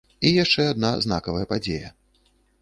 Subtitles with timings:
[0.27, 1.93] І яшчэ адна знакавая падзея.